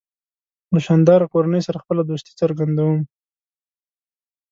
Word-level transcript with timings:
له 0.73 0.79
شانداره 0.85 1.27
کورنۍ 1.33 1.61
سره 1.67 1.81
خپله 1.83 2.01
دوستي 2.05 2.31
څرګندوم. 2.41 2.99